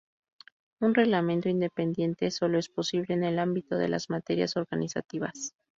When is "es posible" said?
2.57-3.13